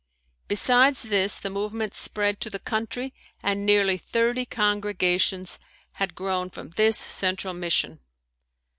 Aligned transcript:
Besides 0.47 1.03
this 1.03 1.37
the 1.37 1.51
movement 1.51 1.93
spread 1.93 2.41
to 2.41 2.49
the 2.49 2.57
country 2.57 3.13
and 3.43 3.67
nearly 3.67 3.99
thirty 3.99 4.47
congregations 4.47 5.59
had 5.91 6.15
grown 6.15 6.49
from 6.49 6.71
this 6.71 6.97
central 6.97 7.53
mission. 7.53 7.99